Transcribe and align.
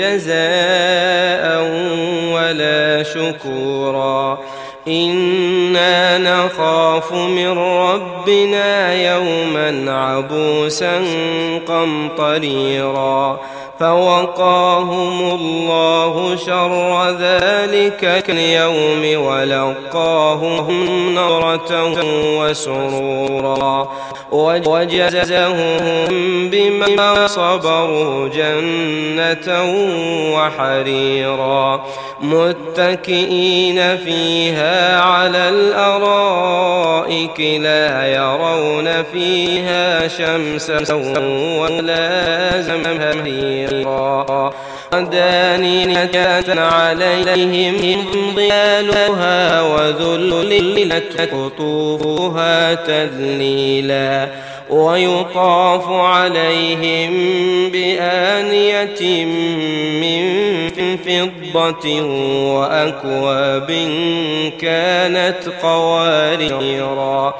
جزاء 0.00 1.44
ولا 2.34 3.02
شكورا. 3.02 4.38
إنا 4.88 6.18
نخاف 6.18 7.12
من 7.12 7.58
ربنا 7.58 8.94
يوما 8.94 9.92
عبوسا 9.92 11.04
قمطريرا. 11.68 13.40
فوقاهم 13.80 15.34
الله 15.34 16.36
شر 16.36 17.10
ذلك 17.10 18.24
اليوم 18.28 19.24
ولقاهم 19.24 21.14
نظرة 21.14 21.86
وسرورا 22.38 23.88
وجزهم 24.32 25.78
بما 26.50 27.26
صبروا 27.26 28.28
جنة 28.28 29.64
وحريرا 30.34 31.84
متكئين 32.20 33.96
فيها 33.96 35.00
على 35.00 35.48
الأرائك 35.48 37.40
لا 37.40 38.06
يرون 38.06 39.02
فيها 39.12 40.08
شمسا 40.08 40.94
ولا 41.60 42.60
زمهريرا 42.60 43.69
دانية 44.92 46.60
عليهم 46.60 48.04
ظلالها 48.12 49.62
وذللت 49.62 51.20
قطوفها 51.20 52.74
تذليلا 52.74 54.28
ويطاف 54.70 55.88
عليهم 55.88 57.10
بآنية 57.70 59.24
من 60.00 60.50
فضة 60.96 62.02
وأكواب 62.54 63.70
كانت 64.60 65.48
قواريرا 65.62 67.34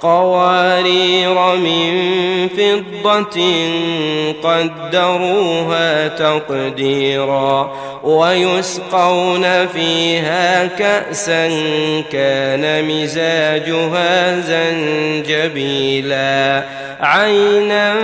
قوارير 0.00 1.56
من 1.56 1.98
فضة 2.48 3.40
قدروها 4.44 6.08
تقديرا 6.08 7.72
ويسقون 8.02 9.66
فيها 9.66 10.66
كأسا 10.66 11.48
كان 12.12 12.84
مزاجها 12.84 14.40
زنجبيلا 15.20 15.98
عينا 17.00 17.94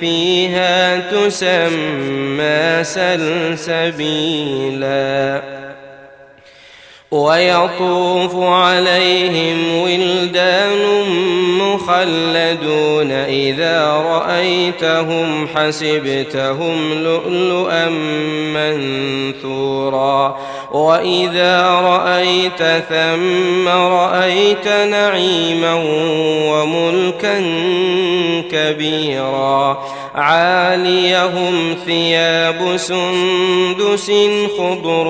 فيها 0.00 0.96
تسمى 0.96 2.84
سلسبيلا 3.76 4.76
ويطوف 7.10 8.36
عليهم 8.36 9.78
ولدان 9.82 10.05
مخلدون 11.76 13.12
إذا 13.12 13.86
رأيتهم 13.86 15.48
حسبتهم 15.54 17.04
لؤلؤا 17.04 17.88
منثورا. 18.54 20.36
وإذا 20.72 21.70
رأيت 21.70 22.62
ثم 22.88 23.68
رأيت 23.68 24.68
نعيما 24.68 25.74
وملكا 26.50 27.38
كبيرا. 28.52 29.78
عاليهم 30.16 31.76
ثياب 31.86 32.76
سندس 32.76 34.12
خضر 34.58 35.08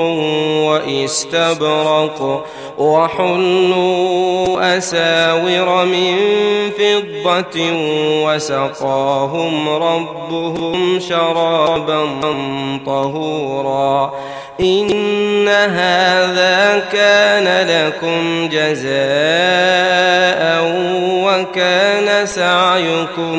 واستبرق 0.66 2.46
وحلوا 2.78 4.76
أساور 4.78 5.84
من 5.84 6.16
فضة 6.78 7.72
وسقاهم 8.24 9.68
ربهم 9.68 11.00
شرابا 11.00 12.06
طهورا 12.86 14.12
إن 14.60 15.48
هذا 15.48 16.82
كان 16.92 17.68
لكم 17.68 18.48
جزاء 18.48 18.96
وكان 21.24 22.26
سعيكم 22.26 23.38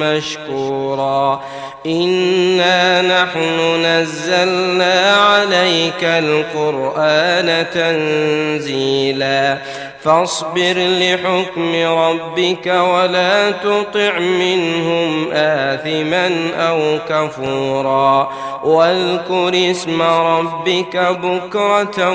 مشكورا 0.00 1.42
إنا 1.86 3.02
نحن 3.02 3.84
نزلنا 3.84 5.16
عليك 5.16 6.04
القرآن 6.04 7.66
تنزيلا 7.74 9.58
فاصبر 10.04 10.74
لحكم 10.76 11.74
ربك 11.74 12.66
ولا 12.66 13.50
تطع 13.50 14.18
منهم 14.18 15.28
آثما 15.32 16.50
أو 16.58 16.98
كفورا 17.08 18.30
واذكر 18.64 19.70
اسم 19.70 20.02
ربك 20.02 20.96
بكرة 20.96 22.12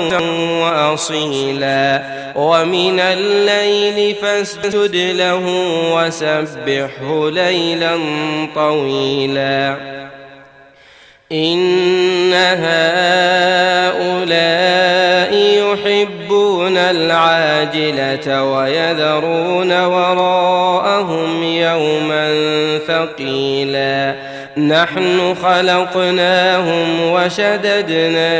وأصيلا 0.62 2.02
ومن 2.36 3.00
الليل 3.00 4.14
فاسجد 4.14 4.96
له 4.96 5.42
وسبحه 5.94 7.30
ليلا 7.30 7.98
طويلا 8.54 9.59
إن 11.32 12.32
هؤلاء 12.34 14.00
يحبون 15.34 16.76
العاجلة 16.76 18.44
ويذرون 18.44 19.84
وراءهم 19.84 21.42
يوما 21.42 22.28
ثقيلا. 22.86 24.14
نحن 24.56 25.34
خلقناهم 25.42 27.00
وشددنا 27.12 28.30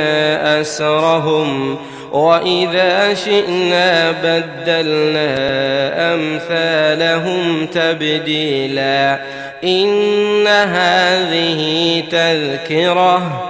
أسرهم 0.61 1.79
وإذا 2.13 3.15
شئنا 3.15 4.11
بدلنا 4.11 5.35
أمثالهم 6.15 7.67
تبديلا. 7.67 9.21
إن 9.65 10.47
هذه 10.47 12.03
تذكرة 12.11 13.50